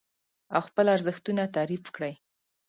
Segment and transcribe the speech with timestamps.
[0.55, 2.13] او خپل ارزښتونه تعريف کړئ.